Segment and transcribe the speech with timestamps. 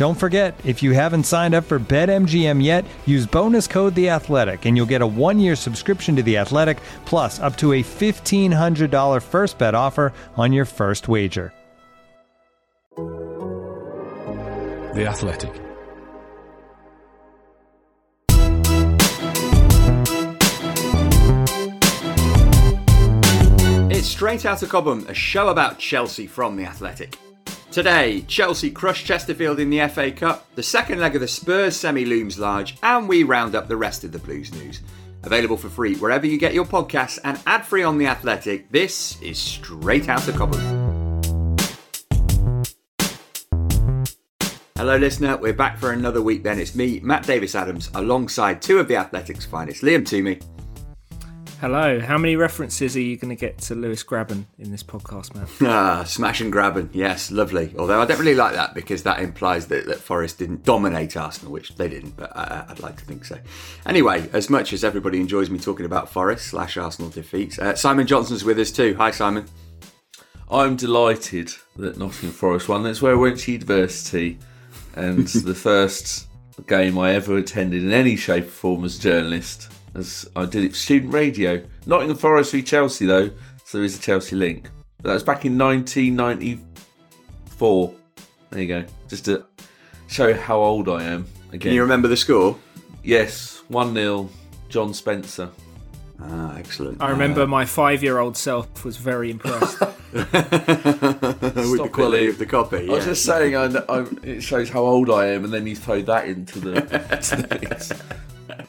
[0.00, 4.64] Don't forget, if you haven't signed up for BetMGM yet, use bonus code The Athletic,
[4.64, 8.90] and you'll get a one-year subscription to The Athletic, plus up to a fifteen hundred
[8.90, 11.52] dollar first bet offer on your first wager.
[14.94, 15.52] The Athletic.
[23.90, 27.18] It's Straight out of Cobham, a show about Chelsea from The Athletic.
[27.70, 32.04] Today, Chelsea crushed Chesterfield in the FA Cup, the second leg of the Spurs semi
[32.04, 34.80] looms large, and we round up the rest of the Blues news.
[35.22, 39.22] Available for free wherever you get your podcasts and ad free on The Athletic, this
[39.22, 41.58] is Straight Out of Cobham.
[44.76, 45.36] Hello, listener.
[45.36, 46.58] We're back for another week then.
[46.58, 50.40] It's me, Matt Davis Adams, alongside two of The Athletic's finest, Liam Toomey.
[51.60, 52.00] Hello.
[52.00, 55.46] How many references are you going to get to Lewis Grabban in this podcast, man?
[55.70, 56.88] Ah, smash and grabbing.
[56.94, 57.74] Yes, lovely.
[57.78, 61.52] Although I don't really like that because that implies that, that Forest didn't dominate Arsenal,
[61.52, 63.38] which they didn't, but I, I'd like to think so.
[63.84, 68.06] Anyway, as much as everybody enjoys me talking about Forest slash Arsenal defeats, uh, Simon
[68.06, 68.94] Johnson's with us too.
[68.94, 69.44] Hi, Simon.
[70.50, 72.84] I'm delighted that Nottingham Forest won.
[72.84, 74.38] That's where I went to university,
[74.96, 76.26] and the first
[76.66, 79.70] game I ever attended in any shape or form as a journalist.
[79.94, 81.62] As I did it for student radio.
[81.86, 83.28] Nottingham Forest v Chelsea, though,
[83.64, 84.70] so there is a Chelsea link.
[84.98, 87.94] But that was back in 1994.
[88.50, 88.84] There you go.
[89.08, 89.44] Just to
[90.06, 91.26] show how old I am.
[91.48, 92.56] Again, Can you remember the score?
[93.02, 94.28] yes, one 0
[94.68, 95.50] John Spencer.
[96.22, 97.00] Ah, excellent.
[97.00, 99.80] I remember my five-year-old self was very impressed.
[100.12, 102.30] with the quality it.
[102.30, 102.88] of the copy.
[102.88, 105.74] I was just saying, I, I, it shows how old I am, and then you
[105.74, 106.74] throw that into the.
[106.82, 107.90] to the mix.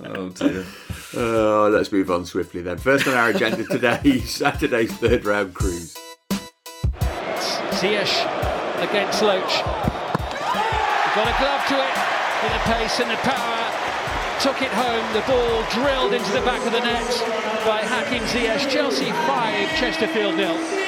[0.05, 0.65] oh dear.
[1.13, 2.77] Oh, let's move on swiftly then.
[2.77, 5.97] First on our agenda today, Saturday's third round cruise.
[7.79, 8.23] Ziyech
[8.81, 9.61] against Loach.
[11.13, 11.95] Got a glove to it
[12.43, 13.57] with the pace and the power.
[14.39, 15.13] Took it home.
[15.13, 17.09] The ball drilled into the back of the net
[17.65, 18.69] by Hakim Ziyech.
[18.69, 20.80] Chelsea 5, Chesterfield nil.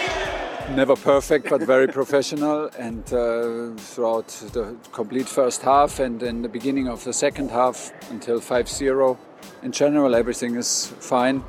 [0.72, 6.50] Never perfect but very professional and uh, throughout the complete first half and in the
[6.50, 9.18] beginning of the second half until 5-0
[9.62, 11.44] in general everything is fine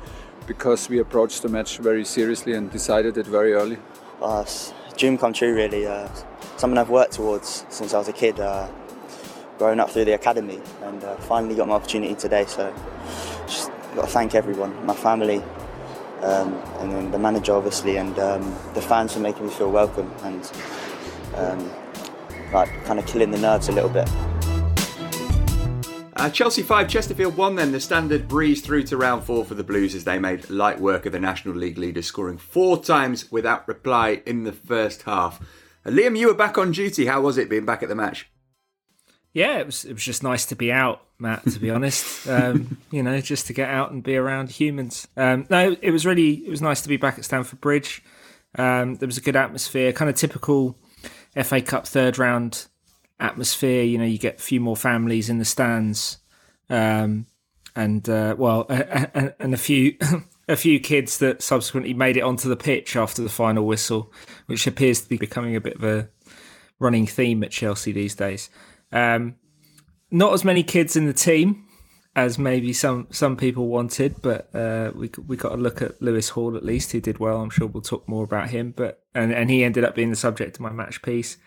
[0.47, 3.77] because we approached the match very seriously and decided it very early
[4.21, 5.85] Uh, it's dream come true, really.
[5.85, 6.07] Uh,
[6.57, 8.67] something I've worked towards since I was a kid, uh,
[9.57, 12.45] growing up through the academy, and uh, finally got my opportunity today.
[12.45, 12.73] So,
[13.45, 15.43] just got to thank everyone, my family,
[16.25, 18.41] um, and then the manager, obviously, and um,
[18.73, 20.51] the fans for making me feel welcome and
[21.35, 21.71] um,
[22.51, 24.09] like kind of killing the nerves a little bit.
[26.17, 27.71] Uh, Chelsea 5, Chesterfield 1 then.
[27.71, 31.05] The standard breeze through to round 4 for the Blues as they made light work
[31.05, 35.41] of the National League leaders, scoring four times without reply in the first half.
[35.85, 37.05] Uh, Liam, you were back on duty.
[37.05, 38.29] How was it being back at the match?
[39.35, 39.83] Yeah, it was.
[39.83, 41.43] It was just nice to be out, Matt.
[41.43, 45.09] To be honest, um, you know, just to get out and be around humans.
[45.17, 46.35] Um, no, it was really.
[46.35, 48.01] It was nice to be back at Stamford Bridge.
[48.57, 50.77] Um, there was a good atmosphere, kind of typical
[51.43, 52.67] FA Cup third round
[53.19, 53.83] atmosphere.
[53.83, 56.19] You know, you get a few more families in the stands,
[56.69, 57.25] um,
[57.75, 59.97] and uh, well, and, and a few
[60.47, 64.13] a few kids that subsequently made it onto the pitch after the final whistle,
[64.45, 66.07] which appears to be becoming a bit of a
[66.79, 68.49] running theme at Chelsea these days.
[68.91, 69.35] Um,
[70.11, 71.65] not as many kids in the team
[72.15, 76.29] as maybe some some people wanted, but uh, we we got a look at Lewis
[76.29, 77.41] Hall at least, who did well.
[77.41, 80.15] I'm sure we'll talk more about him, but and and he ended up being the
[80.15, 81.37] subject of my match piece.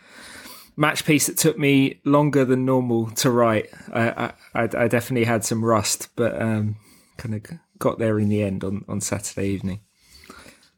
[0.77, 3.71] Match piece that took me longer than normal to write.
[3.93, 6.77] I I, I definitely had some rust, but um,
[7.17, 9.81] kind of got there in the end on, on Saturday evening.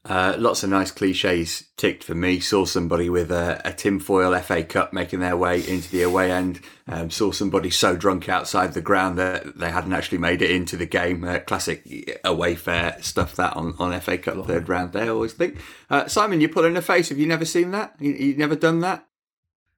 [0.03, 2.41] Uh, lots of nice cliches ticked for me.
[2.41, 6.61] Saw somebody with a, a tinfoil FA Cup making their way into the away end.
[6.89, 10.79] Um, saw somebody so drunk outside the ground that they hadn't actually made it into
[10.79, 11.23] the game.
[11.23, 14.95] Uh, classic away fair stuff that on, on FA Cup third round.
[14.95, 15.59] They always think.
[15.91, 17.11] Uh, Simon, you're pulling a face.
[17.11, 17.95] Have you never seen that?
[18.01, 19.07] You, you never done that?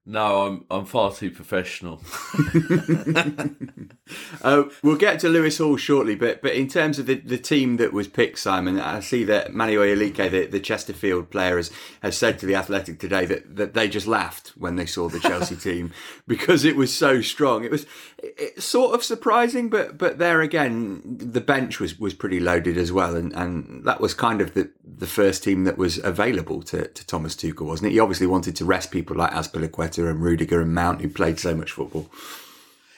[0.05, 2.01] No, I'm I'm far too professional.
[4.41, 7.77] uh, we'll get to Lewis Hall shortly, but but in terms of the, the team
[7.77, 11.71] that was picked, Simon, I see that Manny Oyeleke, the, the Chesterfield player, has,
[12.01, 15.21] has said to the Athletic today that, that they just laughed when they saw the
[15.21, 15.93] Chelsea team
[16.27, 17.63] because it was so strong.
[17.63, 17.85] It was
[18.17, 22.91] it, sort of surprising, but but there again, the bench was, was pretty loaded as
[22.91, 26.89] well, and, and that was kind of the, the first team that was available to,
[26.89, 27.93] to Thomas Tuchel, wasn't it?
[27.93, 29.31] He obviously wanted to rest people like
[29.93, 32.09] Azpilicueta and Rudiger and Mount, who played so much football.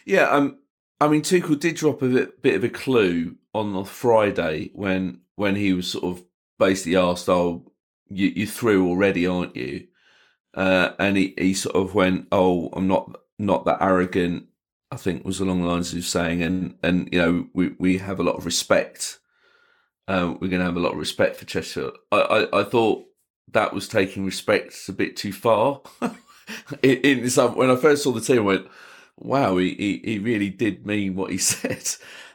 [0.05, 0.59] Yeah, um,
[0.99, 5.21] I mean, Tuchel did drop a bit, bit of a clue on the Friday when
[5.35, 6.23] when he was sort of
[6.59, 7.71] basically asked, "Oh,
[8.07, 9.87] you, you through already, aren't you?"
[10.53, 14.47] Uh, and he, he sort of went, "Oh, I'm not not that arrogant."
[14.91, 18.19] I think was along the lines of saying, and and you know, we we have
[18.19, 19.19] a lot of respect.
[20.07, 21.97] Uh, we're going to have a lot of respect for Chesterfield.
[22.11, 23.05] I, I, I thought
[23.51, 25.81] that was taking respect a bit too far.
[26.83, 28.67] in, some, when I first saw the team, I went,
[29.17, 31.87] wow, he, he, he really did mean what he said.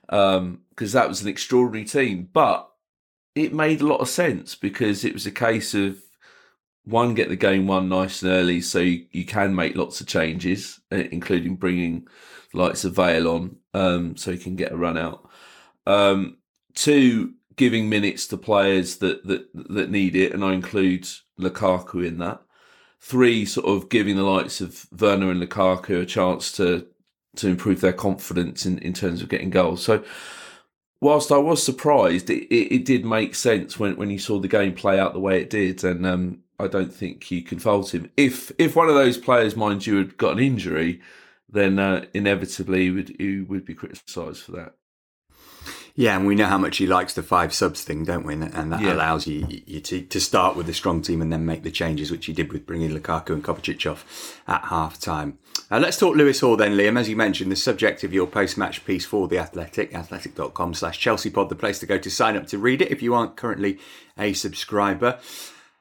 [0.09, 2.29] Because um, that was an extraordinary team.
[2.33, 2.69] But
[3.35, 5.99] it made a lot of sense because it was a case of
[6.85, 10.07] one, get the game won nice and early so you, you can make lots of
[10.07, 12.07] changes, uh, including bringing
[12.53, 15.29] likes of Vale on um, so you can get a run out.
[15.87, 16.39] Um,
[16.75, 21.07] two, giving minutes to players that, that, that need it, and I include
[21.39, 22.43] Lukaku in that
[23.01, 26.87] three sort of giving the likes of Werner and Lukaku a chance to
[27.37, 29.83] to improve their confidence in, in terms of getting goals.
[29.85, 30.05] So
[31.01, 34.49] whilst I was surprised, it, it, it, did make sense when, when you saw the
[34.49, 37.95] game play out the way it did, and um, I don't think you can fault
[37.95, 38.11] him.
[38.17, 41.01] If if one of those players, mind you, had got an injury,
[41.49, 44.75] then uh, inevitably he would, he would be criticised for that.
[45.95, 48.35] Yeah, and we know how much he likes the five subs thing, don't we?
[48.35, 48.93] And that yeah.
[48.93, 52.11] allows you, you to, to start with a strong team and then make the changes,
[52.11, 55.39] which he did with bringing Lukaku and Kovacic off at half time.
[55.71, 56.99] Uh, let's talk Lewis Hall then, Liam.
[56.99, 61.31] As you mentioned, the subject of your post-match piece for The Athletic, athletic.com slash Chelsea
[61.31, 63.79] pod, the place to go to sign up to read it if you aren't currently
[64.19, 65.19] a subscriber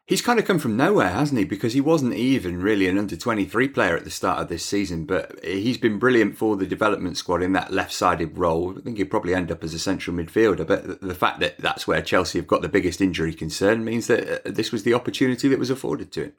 [0.09, 1.45] he's kind of come from nowhere, hasn't he?
[1.45, 5.06] Because he wasn't even really an under 23 player at the start of this season,
[5.06, 8.75] but he's been brilliant for the development squad in that left sided role.
[8.75, 11.88] I think he'll probably end up as a central midfielder, but the fact that that's
[11.88, 15.47] where Chelsea have got the biggest injury concern means that uh, this was the opportunity
[15.47, 16.33] that was afforded to him.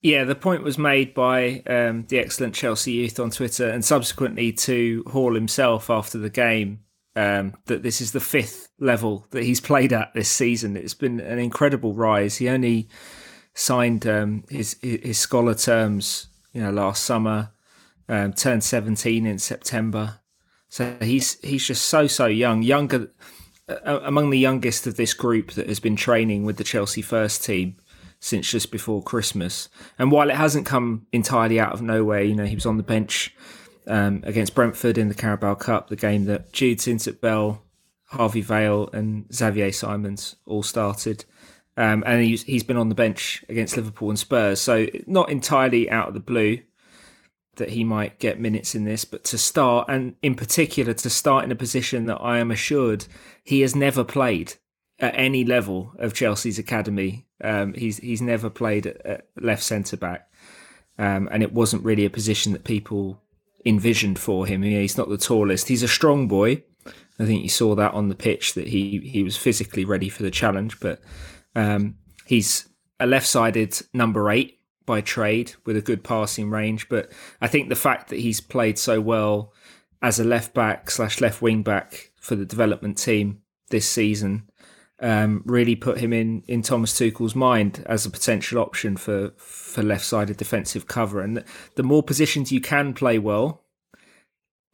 [0.00, 4.52] Yeah, the point was made by um, the excellent Chelsea youth on Twitter and subsequently
[4.52, 6.80] to Hall himself after the game
[7.16, 10.76] um, that this is the fifth level that he's played at this season.
[10.76, 12.36] It's been an incredible rise.
[12.36, 12.88] He only
[13.54, 17.50] signed um, his his scholar terms, you know, last summer.
[18.08, 20.20] Um, turned seventeen in September,
[20.68, 23.10] so he's he's just so so young, younger
[23.68, 27.44] uh, among the youngest of this group that has been training with the Chelsea first
[27.44, 27.76] team
[28.18, 29.68] since just before Christmas.
[29.98, 32.82] And while it hasn't come entirely out of nowhere, you know, he was on the
[32.82, 33.34] bench
[33.86, 36.80] um, against Brentford in the Carabao Cup, the game that Jude
[37.20, 37.62] Bell,
[38.04, 41.24] Harvey Vale, and Xavier Simons all started.
[41.76, 44.60] Um, and he's, he's been on the bench against Liverpool and Spurs.
[44.60, 46.58] So, not entirely out of the blue
[47.56, 51.44] that he might get minutes in this, but to start, and in particular, to start
[51.44, 53.06] in a position that I am assured
[53.42, 54.54] he has never played
[54.98, 57.26] at any level of Chelsea's academy.
[57.42, 60.30] Um, he's he's never played at, left centre back,
[60.98, 63.20] um, and it wasn't really a position that people
[63.64, 64.64] envisioned for him.
[64.64, 65.68] Yeah, he's not the tallest.
[65.68, 66.64] He's a strong boy.
[67.18, 70.22] I think you saw that on the pitch that he he was physically ready for
[70.22, 70.80] the challenge.
[70.80, 71.00] But
[71.54, 76.88] um, he's a left-sided number eight by trade with a good passing range.
[76.88, 79.52] But I think the fact that he's played so well
[80.00, 84.48] as a left back slash left wing back for the development team this season
[85.02, 89.82] um, really put him in in Thomas Tuchel's mind as a potential option for for
[89.82, 91.20] left sided defensive cover.
[91.20, 91.44] And
[91.74, 93.64] the more positions you can play well,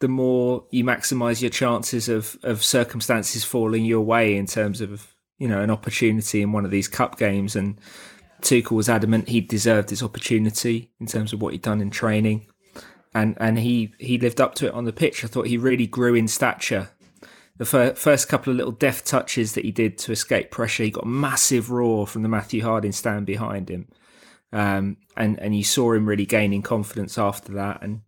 [0.01, 5.15] the more you maximise your chances of of circumstances falling your way in terms of
[5.39, 7.57] you know an opportunity in one of these cup games.
[7.57, 7.81] And
[8.43, 12.47] Tuchel was adamant he deserved his opportunity in terms of what he'd done in training.
[13.15, 15.25] And, and he, he lived up to it on the pitch.
[15.25, 16.91] I thought he really grew in stature
[17.59, 20.91] the fir- first couple of little deft touches that he did to escape pressure, he
[20.91, 23.89] got a massive roar from the Matthew Harding stand behind him.
[24.53, 28.01] Um, and, and you saw him really gaining confidence after that and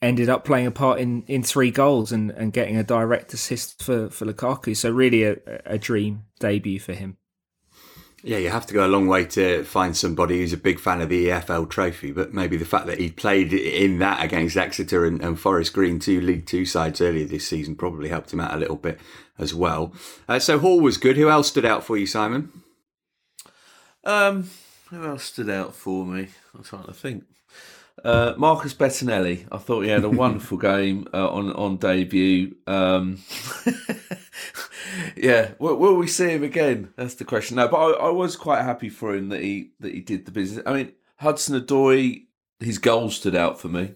[0.00, 3.82] ended up playing a part in, in three goals and, and getting a direct assist
[3.82, 4.76] for, for Lukaku.
[4.76, 5.36] So, really, a,
[5.66, 7.16] a dream debut for him.
[8.22, 11.00] Yeah, you have to go a long way to find somebody who's a big fan
[11.00, 15.06] of the EFL trophy, but maybe the fact that he played in that against Exeter
[15.06, 18.52] and, and Forest Green, two League Two sides earlier this season, probably helped him out
[18.52, 19.00] a little bit
[19.38, 19.94] as well.
[20.28, 21.16] Uh, so Hall was good.
[21.16, 22.52] Who else stood out for you, Simon?
[24.04, 24.50] Um,
[24.90, 26.28] who else stood out for me?
[26.54, 27.24] I'm trying to think.
[28.04, 29.46] Uh, Marcus Bettinelli.
[29.50, 32.54] I thought he had a wonderful game uh, on on debut.
[32.66, 33.18] Um,
[35.16, 36.92] yeah, will, will, we see him again?
[36.96, 37.56] That's the question.
[37.56, 40.32] No, but I, I, was quite happy for him that he that he did the
[40.32, 40.62] business.
[40.66, 42.24] I mean, Hudson Odoi,
[42.58, 43.94] his goal stood out for me.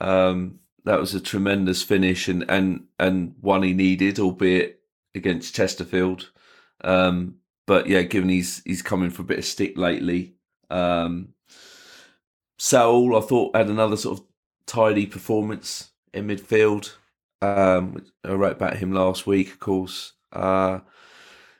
[0.00, 4.80] Um, that was a tremendous finish and and and one he needed, albeit
[5.14, 6.30] against Chesterfield.
[6.82, 10.34] Um, but yeah, given he's he's coming for a bit of stick lately.
[10.70, 11.34] Um,
[12.58, 14.24] Saul, I thought had another sort of
[14.66, 16.94] tidy performance in midfield.
[17.44, 20.12] Um, I wrote about him last week, of course.
[20.32, 20.80] Uh,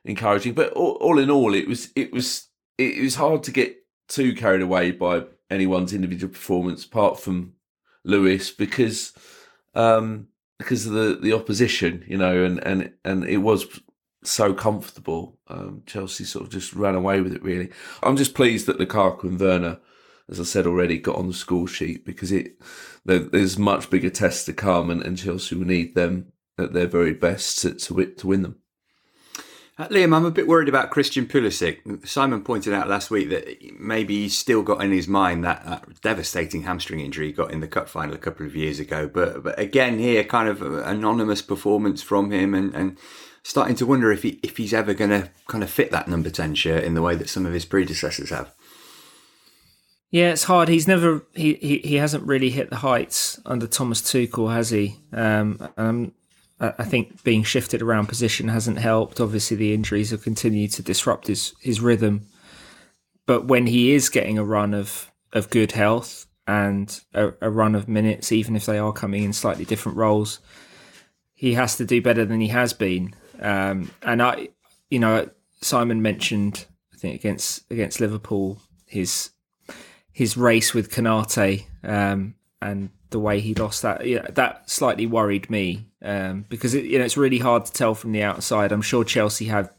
[0.05, 2.49] encouraging, but all, all, in all, it was it was
[2.79, 3.76] it was hard to get
[4.09, 7.55] too carried away by anyone's individual performance, apart from
[8.05, 9.12] Lewis, because
[9.75, 13.81] um, because of the the opposition, you know, and and and it was
[14.25, 15.38] so comfortable.
[15.49, 17.43] Um, Chelsea sort of just ran away with it.
[17.43, 17.71] Really,
[18.03, 19.79] I'm just pleased that Lukaku and Werner
[20.31, 22.57] as I said already, got on the score sheet because it
[23.04, 27.12] there's much bigger tests to come, and, and Chelsea will need them at their very
[27.12, 28.57] best to to, to win them.
[29.76, 32.07] Uh, Liam, I'm a bit worried about Christian Pulisic.
[32.07, 36.00] Simon pointed out last week that maybe he's still got in his mind that, that,
[36.00, 39.11] devastating hamstring injury he got in the cup final a couple of years ago.
[39.12, 42.97] But, but again, here, kind of anonymous performance from him, and, and
[43.43, 46.31] starting to wonder if he if he's ever going to kind of fit that number
[46.31, 48.54] ten shirt in the way that some of his predecessors have.
[50.14, 50.68] Yeah, it's hard.
[50.68, 54.94] He's never he, he, he hasn't really hit the heights under Thomas Tuchel, has he?
[55.12, 56.12] Um, um,
[56.61, 59.18] I think being shifted around position hasn't helped.
[59.18, 62.28] Obviously, the injuries have continued to disrupt his his rhythm.
[63.26, 67.75] But when he is getting a run of of good health and a, a run
[67.75, 70.38] of minutes, even if they are coming in slightly different roles,
[71.35, 73.16] he has to do better than he has been.
[73.40, 74.50] Um, and I,
[74.90, 75.28] you know,
[75.61, 79.30] Simon mentioned I think against against Liverpool his
[80.14, 85.50] his race with Konate um, and the way he lost that, yeah, that slightly worried
[85.50, 88.73] me um, because it, you know it's really hard to tell from the outside.
[88.73, 89.71] I'm sure Chelsea have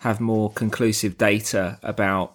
[0.00, 2.34] have more conclusive data about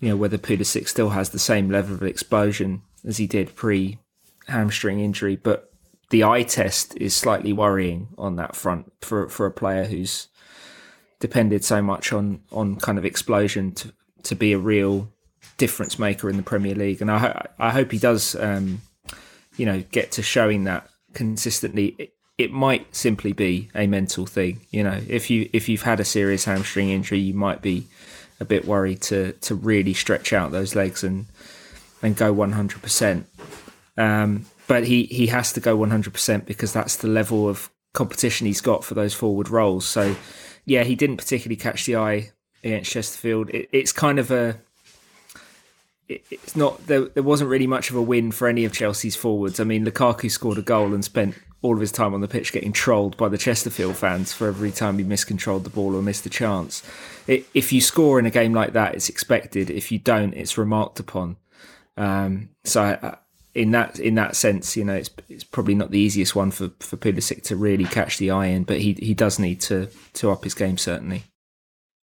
[0.00, 3.98] you know whether Pulisic still has the same level of explosion as he did pre
[4.46, 5.72] hamstring injury, but
[6.10, 10.28] the eye test is slightly worrying on that front for for a player who's
[11.20, 13.92] depended so much on on kind of explosion to
[14.24, 15.10] to be a real
[15.56, 18.34] difference maker in the Premier League, and I I hope he does.
[18.34, 18.82] Um,
[19.56, 21.94] you know, get to showing that consistently.
[21.98, 24.60] It, it might simply be a mental thing.
[24.70, 27.86] You know, if you if you've had a serious hamstring injury, you might be
[28.38, 31.26] a bit worried to to really stretch out those legs and
[32.00, 33.26] and go one hundred percent.
[33.98, 37.70] Um, but he he has to go one hundred percent because that's the level of
[37.92, 39.84] competition he's got for those forward roles.
[39.84, 40.14] So,
[40.64, 42.30] yeah, he didn't particularly catch the eye
[42.64, 43.50] against Chesterfield.
[43.50, 44.56] It, it's kind of a
[46.30, 47.06] it's not there.
[47.06, 49.60] There wasn't really much of a win for any of Chelsea's forwards.
[49.60, 52.52] I mean, Lukaku scored a goal and spent all of his time on the pitch
[52.52, 56.24] getting trolled by the Chesterfield fans for every time he miscontrolled the ball or missed
[56.26, 56.82] a chance.
[57.26, 59.70] It, if you score in a game like that, it's expected.
[59.70, 61.36] If you don't, it's remarked upon.
[61.96, 63.16] Um, so, uh,
[63.54, 66.70] in that in that sense, you know, it's it's probably not the easiest one for
[66.78, 70.30] for Pulisic to really catch the eye in, but he he does need to to
[70.30, 71.24] up his game certainly.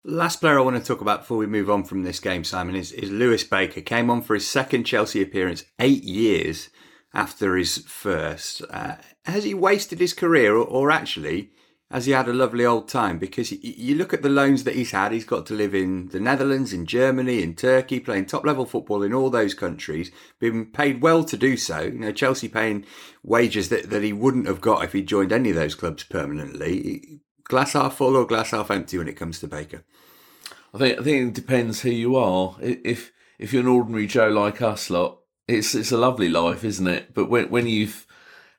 [0.09, 2.77] Last player I want to talk about before we move on from this game, Simon,
[2.77, 3.81] is, is Lewis Baker.
[3.81, 6.69] Came on for his second Chelsea appearance eight years
[7.13, 8.63] after his first.
[8.71, 8.95] Uh,
[9.25, 11.51] has he wasted his career, or, or, actually
[11.91, 13.19] has he had a lovely old time?
[13.19, 16.21] Because you look at the loans that he's had, he's got to live in the
[16.21, 21.03] Netherlands, in Germany, in Turkey, playing top level football in all those countries, been paid
[21.03, 21.81] well to do so.
[21.81, 22.87] You know, Chelsea paying
[23.25, 27.23] wages that, that he wouldn't have got if he joined any of those clubs permanently
[27.49, 29.85] glass half full or glass half empty when it comes to Baker?
[30.75, 32.57] I think I think it depends who you are.
[32.61, 36.87] If if you're an ordinary Joe like us lot, it's it's a lovely life, isn't
[36.87, 37.15] it?
[37.15, 38.07] But when when you've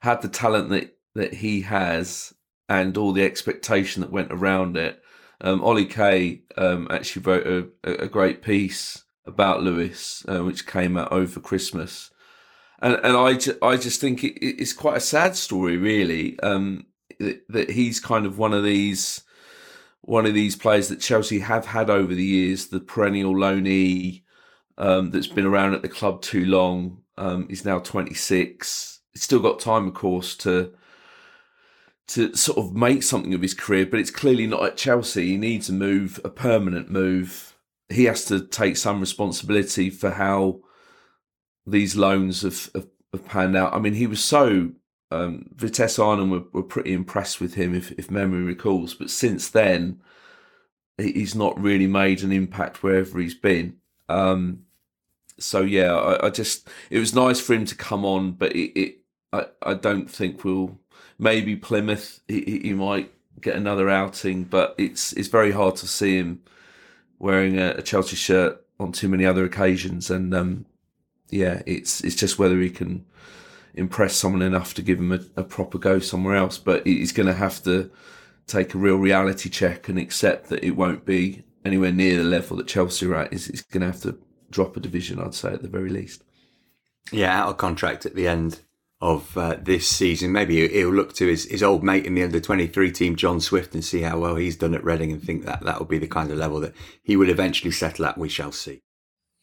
[0.01, 2.33] had the talent that that he has
[2.69, 5.01] and all the expectation that went around it,
[5.41, 10.97] um, Ollie Kay um, actually wrote a, a great piece about Lewis, uh, which came
[10.97, 12.11] out over Christmas,
[12.79, 16.39] and and I, ju- I just think it, it's quite a sad story, really.
[16.39, 16.85] Um,
[17.19, 19.23] that, he's kind of one of these
[20.01, 24.23] one of these players that Chelsea have had over the years, the perennial loanee
[24.77, 27.01] um, that's been around at the club too long.
[27.17, 29.01] Um, he's now 26.
[29.13, 30.73] He's still got time, of course, to
[32.09, 35.27] to sort of make something of his career, but it's clearly not at Chelsea.
[35.27, 37.53] He needs a move, a permanent move.
[37.89, 40.61] he has to take some responsibility for how
[41.65, 43.73] these loans have, have, have panned out.
[43.73, 44.71] I mean, he was so
[45.11, 48.93] um, Vitesse Arnhem were, were pretty impressed with him, if, if memory recalls.
[48.93, 50.01] But since then,
[50.97, 53.77] he's not really made an impact wherever he's been.
[54.09, 54.63] Um,
[55.39, 58.79] so yeah, I, I, just it was nice for him to come on, but it,
[58.79, 58.97] it
[59.31, 60.79] I, I don't think we'll
[61.19, 66.17] maybe Plymouth he, he might get another outing, but it's it's very hard to see
[66.17, 66.41] him
[67.19, 70.65] wearing a, a Chelsea shirt on too many other occasions, and um,
[71.29, 73.05] yeah, it's it's just whether he can
[73.77, 76.57] impress someone enough to give him a, a proper go somewhere else.
[76.57, 77.91] But he's going to have to
[78.47, 82.57] take a real reality check and accept that it won't be anywhere near the level
[82.57, 83.31] that Chelsea are at.
[83.31, 84.17] He's, he's going to have to
[84.49, 86.23] drop a division, I'd say, at the very least.
[87.11, 88.61] Yeah, out of contract at the end
[88.99, 90.31] of uh, this season.
[90.31, 93.75] Maybe he'll look to his, his old mate in the under 23 team, John Swift,
[93.75, 96.07] and see how well he's done at Reading and think that that will be the
[96.07, 98.17] kind of level that he will eventually settle at.
[98.17, 98.81] We shall see.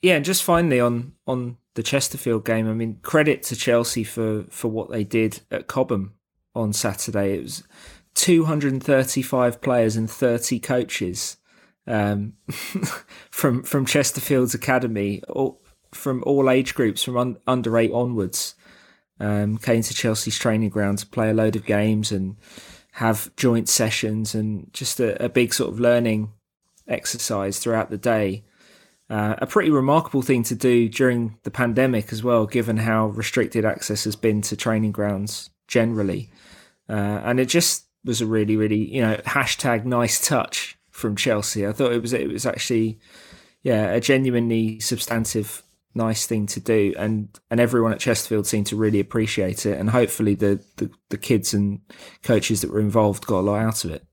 [0.03, 4.45] Yeah, and just finally on on the Chesterfield game, I mean, credit to Chelsea for
[4.51, 6.15] for what they did at Cobham
[6.55, 7.37] on Saturday.
[7.37, 7.65] It was
[8.15, 11.37] 235 players and 30 coaches
[11.87, 12.35] um,
[13.31, 15.61] from from Chesterfield's academy, all,
[15.93, 18.55] from all age groups, from un, under eight onwards,
[19.21, 22.37] um, came to Chelsea's training ground to play a load of games and
[22.93, 26.33] have joint sessions and just a, a big sort of learning
[26.87, 28.45] exercise throughout the day.
[29.15, 33.65] Uh, a pretty remarkable thing to do during the pandemic as well, given how restricted
[33.65, 36.33] access has been to training grounds generally.
[36.89, 41.65] Uh, and it just was a really, really, you know, hashtag nice touch from Chelsea.
[41.65, 42.99] I thought it was it was actually,
[43.63, 45.63] yeah, a genuinely substantive,
[45.95, 49.91] nice thing to do, and and everyone at Chesterfield seemed to really appreciate it, and
[49.91, 51.83] hopefully the the, the kids and
[52.25, 54.05] coaches that were involved got a lot out of it.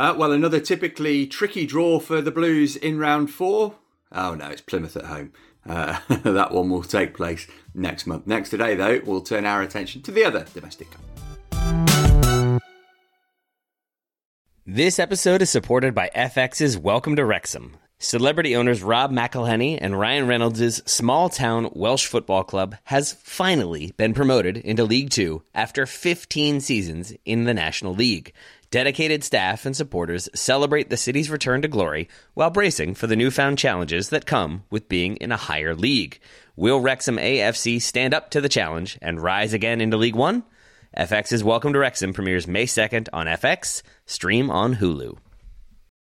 [0.00, 3.74] Uh, well, another typically tricky draw for the Blues in round four.
[4.10, 5.30] Oh no, it's Plymouth at home.
[5.68, 8.26] Uh, that one will take place next month.
[8.26, 10.88] Next today, though, we'll turn our attention to the other domestic.
[14.64, 17.76] This episode is supported by FX's Welcome to Wrexham.
[17.98, 24.14] Celebrity owners Rob McElhenney and Ryan Reynolds' small town Welsh football club has finally been
[24.14, 28.32] promoted into League Two after 15 seasons in the National League.
[28.70, 33.58] Dedicated staff and supporters celebrate the city's return to glory while bracing for the newfound
[33.58, 36.20] challenges that come with being in a higher league.
[36.54, 40.44] Will Wrexham AFC stand up to the challenge and rise again into League One?
[40.96, 45.18] FX's Welcome to Wrexham premieres May 2nd on FX, stream on Hulu.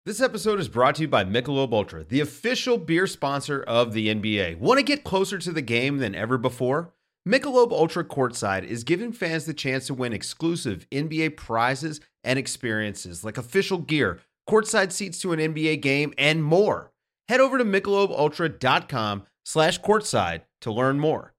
[0.06, 4.08] This episode is brought to you by Michelob Ultra, the official beer sponsor of the
[4.08, 4.56] NBA.
[4.56, 6.94] Want to get closer to the game than ever before?
[7.28, 13.24] Michelob Ultra Courtside is giving fans the chance to win exclusive NBA prizes and experiences
[13.24, 16.92] like official gear, courtside seats to an NBA game, and more.
[17.28, 21.33] Head over to michelobultra.com slash courtside to learn more.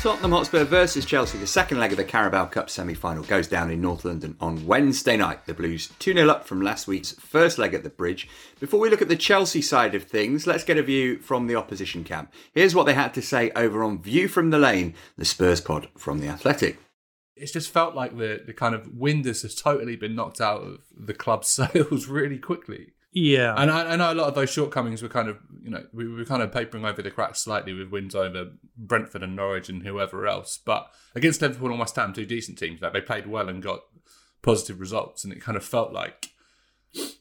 [0.00, 3.68] Tottenham Hotspur versus Chelsea, the second leg of the Carabao Cup semi final, goes down
[3.68, 5.44] in North London on Wednesday night.
[5.46, 8.28] The Blues 2 0 up from last week's first leg at the bridge.
[8.60, 11.56] Before we look at the Chelsea side of things, let's get a view from the
[11.56, 12.32] opposition camp.
[12.54, 15.88] Here's what they had to say over on View from the Lane, the Spurs pod
[15.96, 16.78] from The Athletic.
[17.34, 20.78] It's just felt like the, the kind of wind has totally been knocked out of
[20.96, 22.92] the club's sails really quickly.
[23.12, 25.84] Yeah, and I, I, know a lot of those shortcomings were kind of, you know,
[25.94, 29.70] we were kind of papering over the cracks slightly with wins over Brentford and Norwich
[29.70, 30.58] and whoever else.
[30.62, 33.80] But against Liverpool and West Ham, two decent teams, like they played well and got
[34.42, 36.32] positive results, and it kind of felt like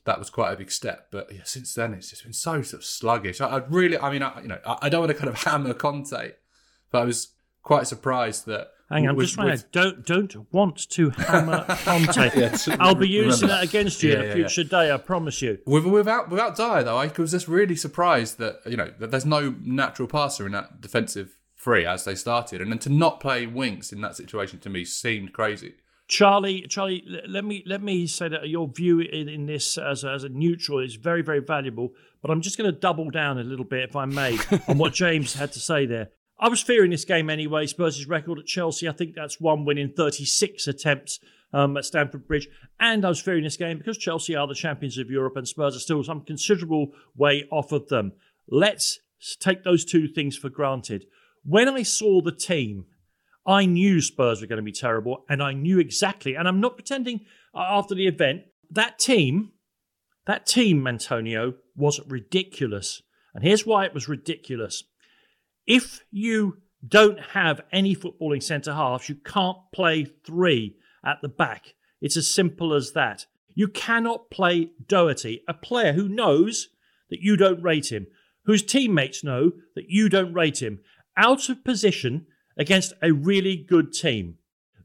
[0.05, 1.07] that was quite a big step.
[1.09, 3.39] But yeah, since then it's just been so sort of sluggish.
[3.39, 5.41] I, I really, I mean, I, you know, I, I, don't want to kind of
[5.43, 6.33] hammer Conte,
[6.91, 11.09] but I was quite surprised that Hang on, with, just with, don't don't want to
[11.09, 12.31] hammer Conte.
[12.35, 14.91] yeah, I'll be using that against you yeah, in a future yeah, day.
[14.93, 15.59] I promise you.
[15.65, 19.25] With, without without Dier though, I was just really surprised that you know that there's
[19.25, 23.45] no natural passer in that defensive free as they started, and then to not play
[23.45, 25.73] Winks in that situation to me seemed crazy.
[26.07, 30.11] Charlie, Charlie, let me let me say that your view in, in this as a,
[30.11, 31.91] as a neutral is very very valuable.
[32.21, 34.93] But I'm just going to double down a little bit, if I may, on what
[34.93, 36.09] James had to say there.
[36.39, 37.65] I was fearing this game anyway.
[37.65, 41.19] Spurs' record at Chelsea, I think that's one win in 36 attempts
[41.51, 42.47] um, at Stamford Bridge.
[42.79, 45.75] And I was fearing this game because Chelsea are the champions of Europe and Spurs
[45.75, 48.13] are still some considerable way off of them.
[48.47, 48.99] Let's
[49.39, 51.05] take those two things for granted.
[51.43, 52.85] When I saw the team,
[53.45, 56.75] I knew Spurs were going to be terrible and I knew exactly, and I'm not
[56.75, 57.21] pretending
[57.55, 59.53] uh, after the event, that team,
[60.27, 63.01] that team, Antonio, was ridiculous.
[63.33, 64.83] And here's why it was ridiculous.
[65.67, 71.75] If you don't have any footballing centre halves, you can't play three at the back.
[72.01, 73.25] It's as simple as that.
[73.53, 76.69] You cannot play Doherty, a player who knows
[77.09, 78.07] that you don't rate him,
[78.45, 80.79] whose teammates know that you don't rate him,
[81.17, 82.27] out of position
[82.57, 84.37] against a really good team.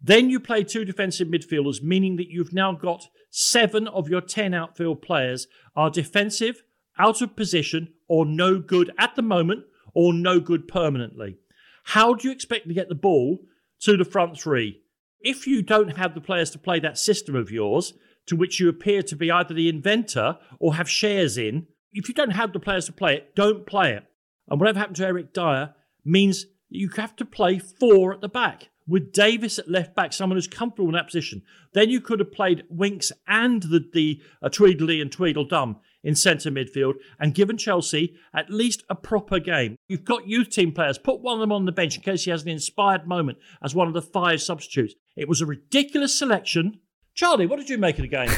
[0.03, 4.53] Then you play two defensive midfielders, meaning that you've now got seven of your 10
[4.53, 6.65] outfield players are defensive,
[6.99, 9.65] out of position, or no good at the moment,
[9.95, 11.37] or no good permanently.
[11.85, 13.41] How do you expect to get the ball
[13.81, 14.83] to the front three?
[15.21, 17.95] If you don't have the players to play that system of yours,
[18.27, 22.15] to which you appear to be either the inventor or have shares in, if you
[22.15, 24.05] don't have the players to play it, don't play it.
[24.49, 25.75] And whatever happened to Eric Dier
[26.05, 30.37] means you have to play four at the back with Davies at left back, someone
[30.37, 31.43] who's comfortable in that position.
[31.73, 36.51] Then you could have played Winks and the, the uh, Tweedledee and Tweedledum in centre
[36.51, 39.77] midfield and given Chelsea at least a proper game.
[39.89, 40.99] You've got youth team players.
[40.99, 43.75] Put one of them on the bench in case he has an inspired moment as
[43.75, 44.95] one of the five substitutes.
[45.17, 46.81] It was a ridiculous selection.
[47.15, 48.31] Charlie, what did you make of the game?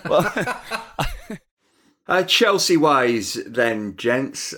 [0.08, 1.38] well,
[2.06, 4.54] uh, Chelsea wise, then, gents.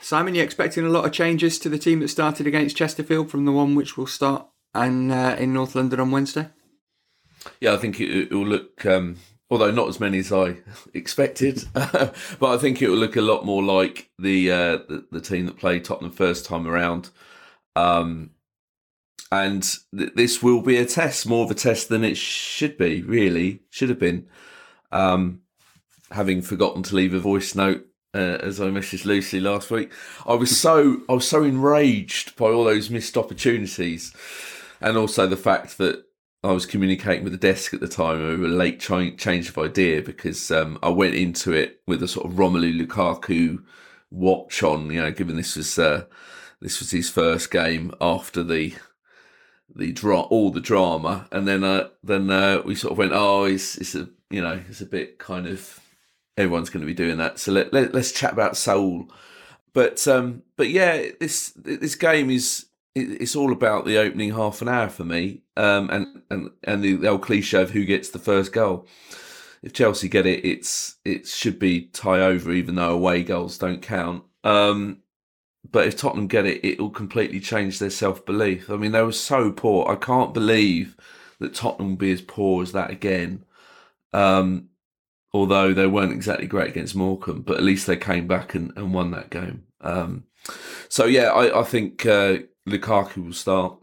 [0.00, 3.44] Simon, you expecting a lot of changes to the team that started against Chesterfield from
[3.44, 6.48] the one which will start and uh, in North London on Wednesday?
[7.60, 9.16] Yeah, I think it, it will look um,
[9.54, 10.56] although not as many as I
[10.94, 11.64] expected.
[11.72, 15.46] but I think it will look a lot more like the, uh, the, the team
[15.46, 17.10] that played Tottenham first time around.
[17.76, 18.30] Um,
[19.30, 19.62] and
[19.96, 23.02] th- this will be a test, more of a test than it should be.
[23.02, 24.26] Really, should have been.
[24.90, 25.42] Um,
[26.10, 29.92] having forgotten to leave a voice note uh, as I messaged Lucy last week,
[30.26, 34.12] I was so I was so enraged by all those missed opportunities,
[34.80, 36.04] and also the fact that
[36.44, 38.18] I was communicating with the desk at the time.
[38.18, 42.08] We were late trying change of idea because um, I went into it with a
[42.08, 43.64] sort of Romelu Lukaku
[44.10, 44.90] watch on.
[44.90, 46.04] You know, given this was uh,
[46.60, 48.74] this was his first game after the
[49.74, 53.44] the dra- all the drama, and then uh, then uh, we sort of went, oh,
[53.44, 55.80] it's it's a you know it's a bit kind of
[56.36, 57.38] everyone's going to be doing that.
[57.38, 59.08] So let, let us chat about Saul.
[59.72, 64.68] But um, but yeah, this this game is it's all about the opening half an
[64.68, 68.18] hour for me, um, and and and the, the, old cliche of who gets the
[68.18, 68.86] first goal.
[69.62, 73.82] If Chelsea get it, it's it should be tie over, even though away goals don't
[73.82, 74.24] count.
[74.44, 74.98] Um,
[75.70, 78.70] but if Tottenham get it, it will completely change their self belief.
[78.70, 79.90] I mean, they were so poor.
[79.90, 80.96] I can't believe
[81.40, 83.44] that Tottenham will be as poor as that again.
[84.12, 84.68] Um,
[85.32, 88.94] although they weren't exactly great against Morecambe, but at least they came back and, and
[88.94, 89.64] won that game.
[89.80, 90.24] Um,
[90.88, 92.06] so yeah, I, I think.
[92.06, 93.78] Uh, Lukaku will start.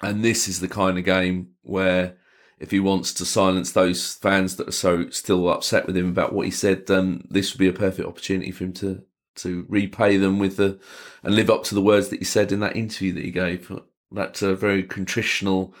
[0.00, 2.16] And this is the kind of game where
[2.58, 6.32] if he wants to silence those fans that are so still upset with him about
[6.32, 9.04] what he said, then this would be a perfect opportunity for him to
[9.36, 10.80] to repay them with the
[11.22, 13.70] and live up to the words that he said in that interview that he gave.
[14.10, 15.74] That uh, very contritional,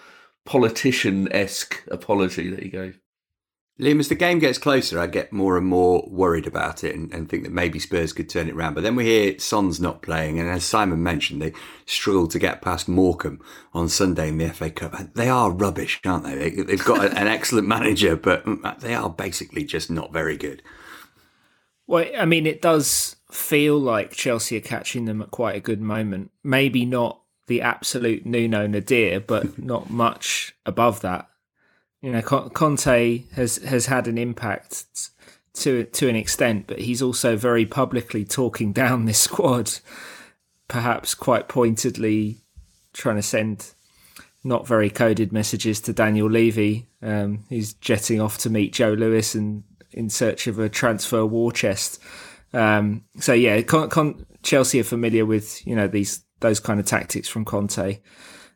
[0.44, 3.00] politician esque apology that he gave.
[3.80, 7.12] Liam, as the game gets closer, I get more and more worried about it and,
[7.14, 8.74] and, think that maybe Spurs could turn it around.
[8.74, 11.52] But then we hear Son's not playing, and as Simon mentioned, they
[11.86, 13.40] struggled to get past Morecambe
[13.72, 14.96] on Sunday in the FA Cup.
[15.14, 16.50] They are rubbish, aren't they?
[16.50, 20.36] they have got an excellent manager, but mm, uh, they are basically just not very
[20.36, 20.60] good.
[21.86, 25.80] Well, I mean, it does feel like Chelsea are catching them at quite a good
[25.80, 26.32] moment.
[26.42, 31.28] Maybe not the absolute Nuno Nadir, but not much above that
[32.00, 34.84] you know, Conte has has had an impact
[35.54, 39.78] to to an extent, but he's also very publicly talking down this squad,
[40.68, 42.38] perhaps quite pointedly
[42.92, 43.72] trying to send
[44.44, 49.34] not very coded messages to Daniel Levy, um, who's jetting off to meet Joe Lewis
[49.34, 52.00] and in search of a transfer war chest.
[52.52, 56.86] Um, so yeah, Con- Con- Chelsea are familiar with you know these those kind of
[56.86, 57.98] tactics from Conte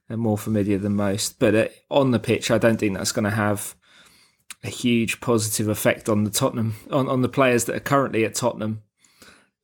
[0.09, 1.39] more familiar than most.
[1.39, 3.75] But uh, on the pitch, I don't think that's going to have
[4.65, 8.35] a huge positive effect on the Tottenham on, on the players that are currently at
[8.35, 8.83] Tottenham,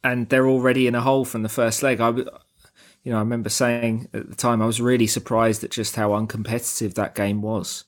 [0.03, 2.01] and they're already in a hole from the first leg.
[2.01, 5.97] I, you know, I remember saying at the time I was really surprised at just
[5.97, 7.85] how uncompetitive that game was,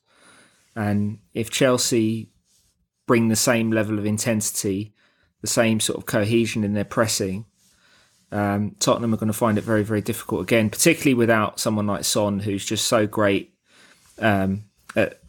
[0.77, 2.31] and if Chelsea
[3.07, 4.95] bring the same level of intensity,
[5.41, 7.47] the same sort of cohesion in their pressing,
[8.33, 12.05] um, Tottenham are going to find it very, very difficult again, particularly without someone like
[12.05, 13.53] Son, who's just so great
[14.19, 14.65] um,
[14.95, 15.21] at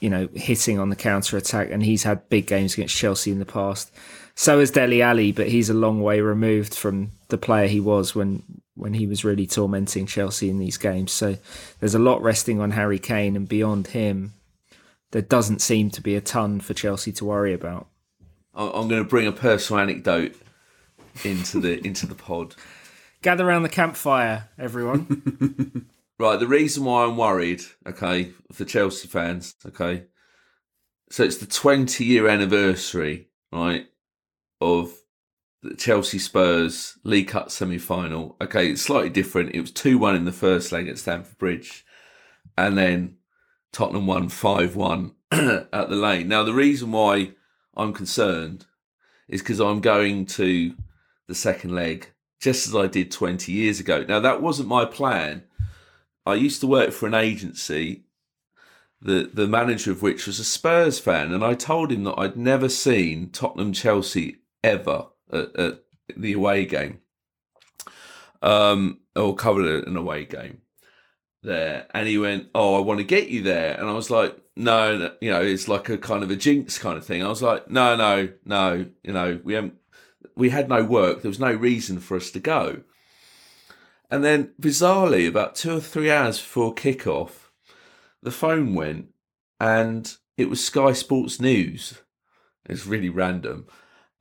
[0.00, 3.38] you know hitting on the counter attack, and he's had big games against Chelsea in
[3.38, 3.92] the past.
[4.34, 8.14] So is Dele Alli, but he's a long way removed from the player he was
[8.14, 8.42] when
[8.74, 11.12] when he was really tormenting Chelsea in these games.
[11.12, 11.36] So
[11.80, 14.32] there's a lot resting on Harry Kane, and beyond him,
[15.10, 17.88] there doesn't seem to be a ton for Chelsea to worry about.
[18.54, 20.34] I'm going to bring a personal anecdote
[21.24, 22.54] into the into the pod.
[23.22, 25.86] Gather around the campfire, everyone.
[26.18, 30.04] right, the reason why I'm worried, okay, for Chelsea fans, okay,
[31.10, 33.86] so it's the 20 year anniversary, right,
[34.60, 34.92] of
[35.62, 38.36] the Chelsea Spurs League Cup semi final.
[38.40, 39.54] Okay, it's slightly different.
[39.54, 41.84] It was 2 1 in the first leg at Stamford Bridge,
[42.56, 43.16] and then
[43.72, 46.28] Tottenham won 5 1 at the lane.
[46.28, 47.32] Now, the reason why
[47.76, 48.66] I'm concerned
[49.28, 50.74] is because I'm going to
[51.28, 52.08] the second leg
[52.40, 54.04] just as I did 20 years ago.
[54.06, 55.44] Now, that wasn't my plan.
[56.24, 58.04] I used to work for an agency,
[59.00, 62.36] the, the manager of which was a Spurs fan, and I told him that I'd
[62.36, 65.84] never seen Tottenham Chelsea ever at, at
[66.16, 67.00] the away game
[68.42, 70.60] um, or covered an away game
[71.42, 71.86] there.
[71.94, 73.78] And he went, Oh, I want to get you there.
[73.78, 76.78] And I was like, No, no, you know, it's like a kind of a jinx
[76.78, 77.22] kind of thing.
[77.22, 79.74] I was like, No, no, no, you know, we haven't
[80.34, 81.22] we had no work.
[81.22, 82.82] There was no reason for us to go.
[84.10, 87.50] And then, bizarrely, about two or three hours before kickoff,
[88.22, 89.08] the phone went
[89.60, 92.02] and it was Sky Sports News.
[92.68, 93.66] It's really random.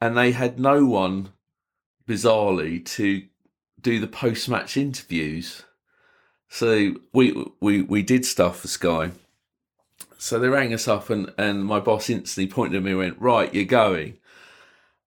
[0.02, 1.30] And they had no one,
[2.08, 3.24] bizarrely, to
[3.82, 5.64] do the post match interviews.
[6.50, 9.12] So we, we, we did stuff for Sky.
[10.18, 13.22] So they rang us up, and, and my boss instantly pointed at me and went,
[13.22, 14.18] Right, you're going.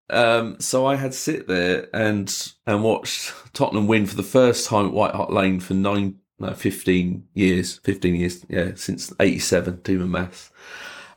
[0.09, 4.67] Um, so I had to sit there and and watch Tottenham win for the first
[4.67, 9.81] time at White Hart Lane for nine, no, fifteen years, fifteen years, yeah, since '87.
[9.83, 10.51] Do my maths.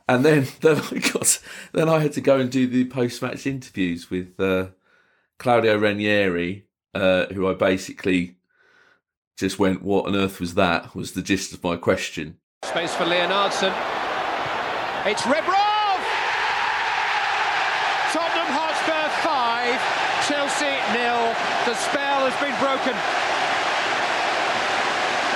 [0.07, 3.45] And then then I got then I had to go and do the post match
[3.45, 4.69] interviews with uh,
[5.37, 8.37] Claudio Ranieri, uh, who I basically
[9.37, 12.37] just went, "What on earth was that?" Was the gist of my question.
[12.63, 13.73] Space for Leonardson.
[15.05, 15.79] It's Rebrov!
[18.11, 21.29] Tottenham Hotspur 5, Chelsea nil.
[21.69, 22.95] The spell has been broken.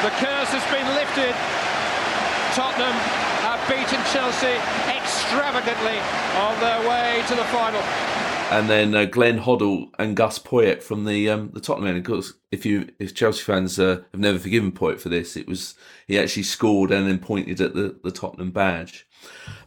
[0.03, 1.31] The curse has been lifted.
[2.53, 2.93] Tottenham
[3.47, 4.59] have beaten Chelsea
[4.91, 5.97] extravagantly
[6.43, 7.79] on their way to the final.
[8.51, 11.95] And then uh, Glenn Hoddle and Gus Poyet from the um, the Tottenham.
[11.95, 15.47] Of course, if you if Chelsea fans uh, have never forgiven Poyet for this, it
[15.47, 19.07] was he actually scored and then pointed at the, the Tottenham badge.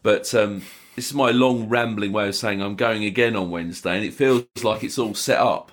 [0.03, 0.63] But um,
[0.95, 4.13] this is my long rambling way of saying I'm going again on Wednesday, and it
[4.13, 5.73] feels like it's all set up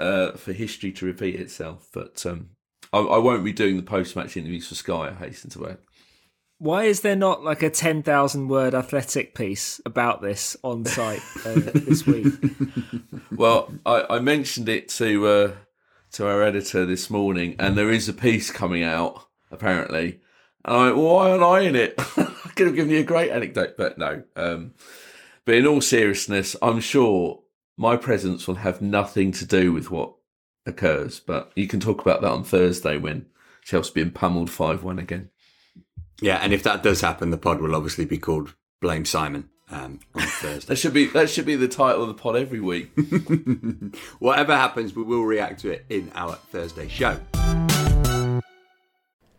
[0.00, 1.88] uh, for history to repeat itself.
[1.92, 2.50] But um,
[2.92, 5.08] I, I, won't be doing the post match interviews for Sky.
[5.08, 5.78] I hasten to add.
[6.58, 11.22] Why is there not like a ten thousand word athletic piece about this on site
[11.44, 12.34] uh, this week?
[13.36, 15.52] well, I, I, mentioned it to uh,
[16.12, 20.20] to our editor this morning, and there is a piece coming out apparently.
[20.64, 21.94] And I went, well, why aren't I in it?
[22.16, 24.22] I could have given you a great anecdote, but no.
[24.36, 24.74] Um,
[25.44, 27.39] but in all seriousness, I'm sure
[27.80, 30.12] my presence will have nothing to do with what
[30.66, 31.18] occurs.
[31.18, 33.24] But you can talk about that on Thursday when
[33.64, 35.30] Chelsea being pummeled 5 1 again.
[36.20, 39.48] Yeah, and if that does happen, the pod will obviously be called Blame Simon.
[39.72, 40.66] Um, on Thursday.
[40.66, 42.90] that should be that should be the title of the pod every week.
[44.18, 47.18] Whatever happens, we will react to it in our Thursday show.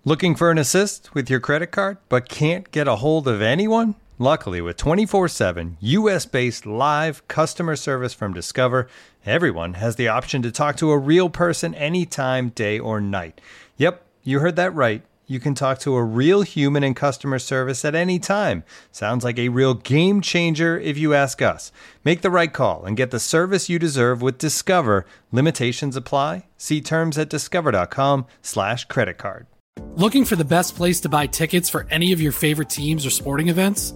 [0.06, 3.96] Looking for an assist with your credit card, but can't get a hold of anyone?
[4.22, 8.88] Luckily, with 24 7 US based live customer service from Discover,
[9.26, 13.42] everyone has the option to talk to a real person anytime, day or night.
[13.78, 15.02] Yep, you heard that right.
[15.26, 18.64] You can talk to a real human in customer service at any time.
[18.92, 21.72] Sounds like a real game changer if you ask us.
[22.06, 25.08] Make the right call and get the service you deserve with Discover.
[25.32, 26.46] Limitations apply.
[26.58, 29.48] See terms at discover.com/slash credit card.
[29.96, 33.10] Looking for the best place to buy tickets for any of your favorite teams or
[33.10, 33.96] sporting events?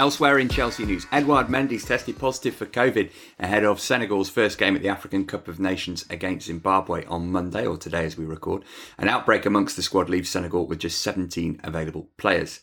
[0.00, 4.74] Elsewhere in Chelsea news, Edouard Mendy's tested positive for COVID ahead of Senegal's first game
[4.74, 8.64] at the African Cup of Nations against Zimbabwe on Monday, or today as we record.
[8.96, 12.60] An outbreak amongst the squad leaves Senegal with just 17 available players.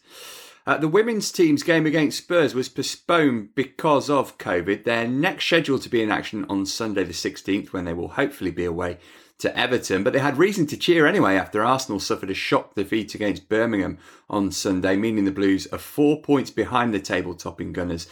[0.66, 4.84] Uh, the women's team's game against Spurs was postponed because of COVID.
[4.84, 8.50] They're next scheduled to be in action on Sunday the 16th, when they will hopefully
[8.50, 8.98] be away
[9.40, 13.14] to Everton, but they had reason to cheer anyway after Arsenal suffered a shock defeat
[13.14, 18.08] against Birmingham on Sunday, meaning the Blues are four points behind the table topping Gunners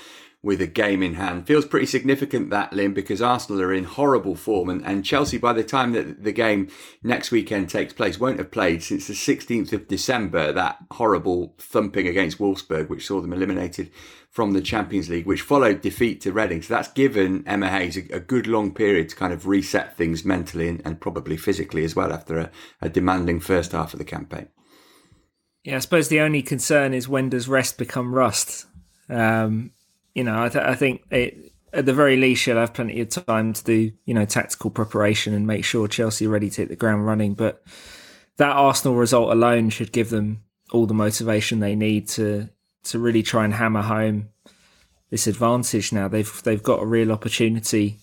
[0.45, 1.47] with a game in hand.
[1.47, 5.53] Feels pretty significant that, Lynn, because Arsenal are in horrible form and, and Chelsea, by
[5.53, 6.69] the time that the game
[7.01, 12.07] next weekend takes place, won't have played since the 16th of December, that horrible thumping
[12.07, 13.89] against Wolfsburg, which saw them eliminated
[14.29, 16.61] from the Champions League, which followed defeat to Reading.
[16.61, 20.23] So that's given Emma Hayes a, a good long period to kind of reset things
[20.23, 22.51] mentally and, and probably physically as well after a,
[22.83, 24.49] a demanding first half of the campaign.
[25.63, 28.67] Yeah, I suppose the only concern is when does rest become rust?
[29.09, 29.71] Um,
[30.15, 33.09] you know, I, th- I think it, at the very least she'll have plenty of
[33.09, 36.69] time to do, you know, tactical preparation and make sure Chelsea are ready to hit
[36.69, 37.33] the ground running.
[37.33, 37.61] But
[38.37, 42.49] that Arsenal result alone should give them all the motivation they need to
[42.85, 44.29] to really try and hammer home
[45.09, 45.91] this advantage.
[45.91, 47.97] Now they've they've got a real opportunity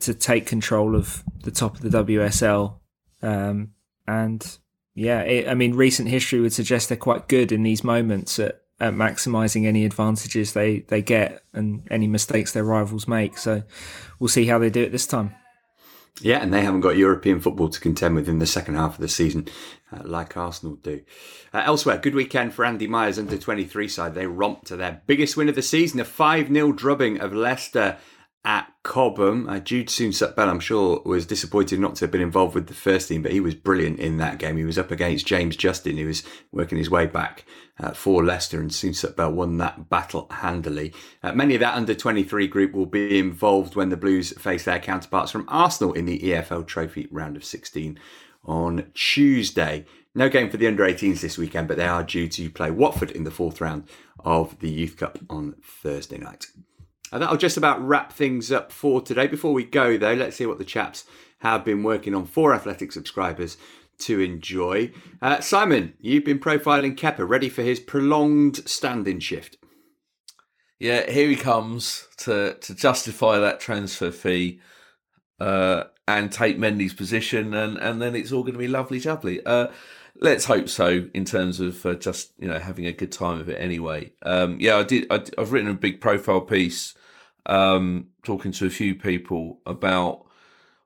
[0.00, 2.74] to take control of the top of the WSL,
[3.22, 3.72] um,
[4.06, 4.58] and
[4.94, 8.62] yeah, it, I mean, recent history would suggest they're quite good in these moments at
[8.80, 13.38] at maximising any advantages they, they get and any mistakes their rivals make.
[13.38, 13.62] So
[14.18, 15.34] we'll see how they do it this time.
[16.20, 19.00] Yeah, and they haven't got European football to contend with in the second half of
[19.00, 19.46] the season,
[19.92, 21.02] uh, like Arsenal do.
[21.54, 24.14] Uh, elsewhere, good weekend for Andy Myers under 23 side.
[24.14, 27.98] They romped to their biggest win of the season, a 5 0 drubbing of Leicester
[28.44, 29.48] at Cobham.
[29.48, 33.08] Uh, Jude Soonsup-Bell, I'm sure, was disappointed not to have been involved with the first
[33.08, 34.56] team, but he was brilliant in that game.
[34.56, 36.22] He was up against James Justin, who was
[36.52, 37.44] working his way back
[37.78, 40.94] uh, for Leicester, and Soonsup-Bell won that battle handily.
[41.22, 44.80] Uh, many of that under 23 group will be involved when the Blues face their
[44.80, 47.98] counterparts from Arsenal in the EFL Trophy round of 16
[48.44, 49.84] on Tuesday.
[50.14, 53.10] No game for the under 18s this weekend, but they are due to play Watford
[53.10, 53.88] in the fourth round
[54.24, 56.46] of the Youth Cup on Thursday night.
[57.12, 59.26] And that'll just about wrap things up for today.
[59.26, 61.04] Before we go, though, let's see what the chaps
[61.38, 63.56] have been working on for athletic subscribers
[64.00, 64.92] to enjoy.
[65.20, 69.56] Uh, Simon, you've been profiling Kepa, ready for his prolonged standing shift.
[70.78, 74.60] Yeah, here he comes to to justify that transfer fee
[75.40, 79.40] uh, and take Mendy's position, and, and then it's all going to be lovely jubbly.
[79.44, 79.68] Uh,
[80.20, 83.48] let's hope so in terms of uh, just you know having a good time of
[83.48, 84.12] it anyway.
[84.22, 85.06] Um, yeah, I did.
[85.10, 86.94] I, have written a big profile piece
[87.46, 90.26] um, talking to a few people about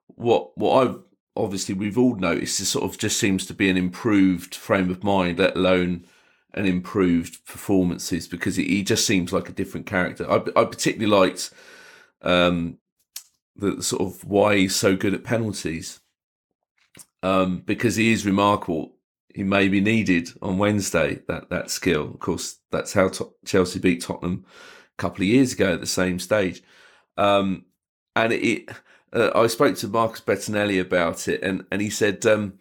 [0.06, 0.98] what what I've
[1.36, 2.60] obviously we've all noticed.
[2.60, 6.06] It sort of just seems to be an improved frame of mind, let alone
[6.54, 10.30] an improved performances because he just seems like a different character.
[10.30, 11.50] I, I particularly liked
[12.20, 12.78] um,
[13.56, 16.00] the sort of why he's so good at penalties
[17.22, 18.92] um, because he is remarkable.
[19.34, 22.04] He may be needed on Wednesday that that skill.
[22.04, 24.44] Of course, that's how to- Chelsea beat Tottenham
[24.98, 26.62] a couple of years ago at the same stage.
[27.16, 27.66] Um,
[28.14, 28.68] and it,
[29.12, 32.58] uh, I spoke to Marcus Bettinelli about it, and and he said um,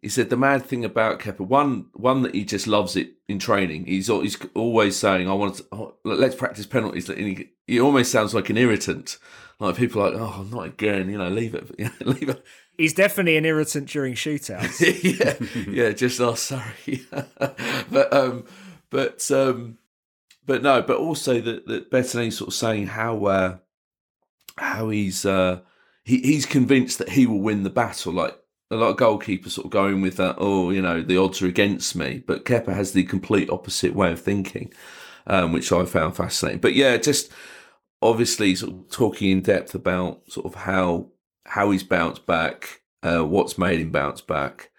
[0.00, 3.38] he said the mad thing about Kepa one one that he just loves it in
[3.38, 3.86] training.
[3.86, 8.10] He's he's always saying, "I want to oh, let's practice penalties." And he, he almost
[8.10, 9.18] sounds like an irritant.
[9.60, 12.44] Like people like, "Oh, not again," you know, leave it, leave it.
[12.78, 14.80] He's definitely an irritant during shootouts.
[15.68, 17.02] yeah, yeah, just oh sorry,
[17.90, 18.44] but um,
[18.90, 19.78] but um,
[20.46, 23.56] but no, but also that that Bettinelli sort of saying how uh,
[24.56, 25.60] how he's uh,
[26.04, 28.12] he he's convinced that he will win the battle.
[28.12, 28.38] Like
[28.70, 30.36] a lot of goalkeepers sort of going with that.
[30.38, 32.24] Oh, you know, the odds are against me.
[32.26, 34.72] But Kepa has the complete opposite way of thinking,
[35.26, 36.60] um, which I found fascinating.
[36.60, 37.30] But yeah, just
[38.00, 41.08] obviously sort of talking in depth about sort of how
[41.46, 44.70] how he's bounced back, uh, what's made him bounce back.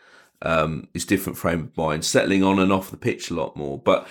[0.41, 3.80] Um, his different frame of mind, settling on and off the pitch a lot more.
[3.80, 4.08] But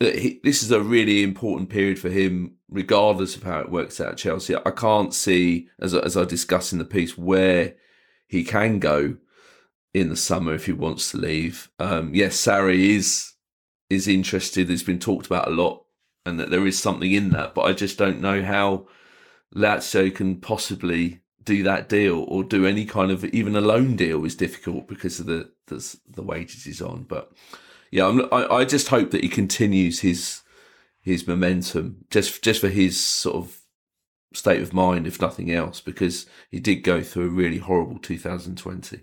[0.00, 4.12] he, this is a really important period for him, regardless of how it works out
[4.12, 4.54] at Chelsea.
[4.54, 7.74] I can't see, as as I discuss in the piece, where
[8.26, 9.16] he can go
[9.94, 11.70] in the summer if he wants to leave.
[11.78, 13.32] Um, yes, Sarri is
[13.88, 14.70] is interested.
[14.70, 15.84] It's been talked about a lot,
[16.26, 17.54] and that there is something in that.
[17.54, 18.88] But I just don't know how
[19.54, 24.24] Lazio can possibly do that deal or do any kind of even a loan deal
[24.26, 27.04] is difficult because of the the, the wages he's on.
[27.04, 27.32] But
[27.90, 30.42] yeah, I'm, I, I just hope that he continues his
[31.00, 33.60] his momentum just just for his sort of
[34.34, 39.00] state of mind, if nothing else, because he did go through a really horrible 2020.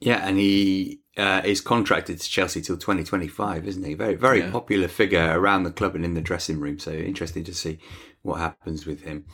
[0.00, 3.94] Yeah, and he uh, is contracted to Chelsea till 2025, isn't he?
[3.94, 4.50] Very, very yeah.
[4.50, 6.78] popular figure around the club and in the dressing room.
[6.78, 7.78] So interesting to see
[8.24, 9.26] what happens with him.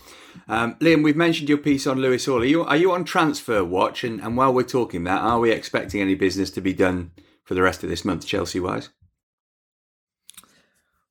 [0.48, 2.42] Um, Liam, we've mentioned your piece on Lewis Hall.
[2.42, 4.04] Are you, are you on transfer watch?
[4.04, 7.12] And, and while we're talking that, are we expecting any business to be done
[7.44, 8.90] for the rest of this month, Chelsea wise?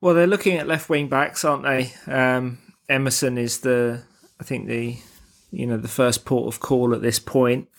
[0.02, 1.94] Well, they're looking at left wing backs, aren't they?
[2.06, 4.04] Um, Emerson is the,
[4.40, 4.98] I think the,
[5.52, 7.70] you know, the first port of call at this point.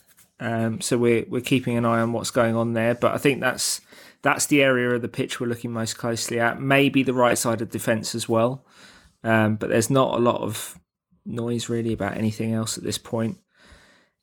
[0.41, 2.95] Um, so we're we're keeping an eye on what's going on there.
[2.95, 3.83] But I think that's
[4.23, 6.61] that's the area of the pitch we're looking most closely at.
[6.61, 8.65] Maybe the right side of defence as well.
[9.25, 10.79] Um, but there's not a lot of
[11.25, 13.39] noise really about anything else at this point.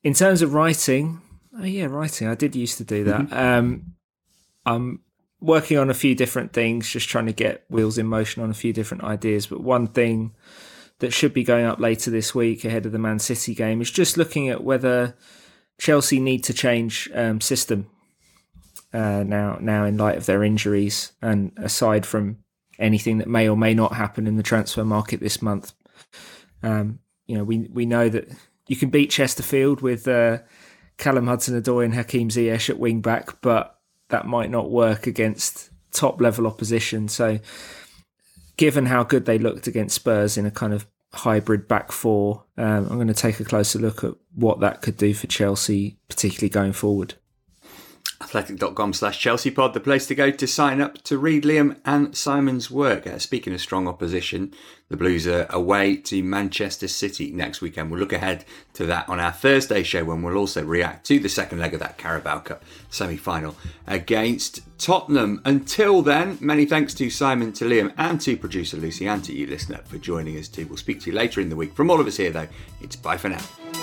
[0.04, 1.22] In terms of writing,
[1.58, 2.28] oh yeah, writing.
[2.28, 3.32] I did used to do that.
[3.34, 3.94] Um,
[4.66, 5.02] I'm
[5.40, 8.56] working on a few different things, just trying to get wheels in motion on a
[8.56, 9.48] few different ideas.
[9.48, 10.36] But one thing
[11.00, 13.92] that should be going up later this week ahead of the Man City game is
[13.92, 15.16] just looking at whether
[15.80, 17.88] Chelsea need to change um, system
[18.94, 19.58] uh, now.
[19.62, 22.40] Now, in light of their injuries, and aside from
[22.80, 25.74] anything that may or may not happen in the transfer market this month,
[26.64, 28.30] um, you know, we we know that
[28.68, 30.40] you can beat Chesterfield with uh,
[30.98, 36.20] Callum Hudson-Odoi and Hakim Ziyech at wing back, but that might not work against top
[36.22, 37.08] level opposition.
[37.08, 37.40] So,
[38.58, 42.88] given how good they looked against Spurs in a kind of hybrid back four, um,
[42.90, 46.50] I'm going to take a closer look at what that could do for Chelsea, particularly
[46.50, 47.16] going forward
[48.22, 52.16] athletic.com slash Chelsea pod, the place to go to sign up to read Liam and
[52.16, 53.06] Simon's work.
[53.06, 54.54] Uh, speaking of strong opposition,
[54.90, 57.92] the Blues are away to Manchester City next weekend.
[57.92, 61.30] We'll look ahead to that on our Thursday show when we'll also react to the
[61.30, 63.56] second leg of that Carabao Cup semi final
[63.86, 65.42] against Tottenham.
[65.46, 69.46] Until then, many thanks to Simon, to Liam, and to producer Lucy, and to you,
[69.46, 70.66] listener, for joining us too.
[70.66, 71.74] We'll speak to you later in the week.
[71.74, 72.48] From all of us here, though,
[72.82, 73.77] it's bye for now.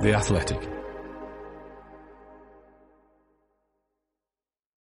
[0.00, 0.77] The Athletic.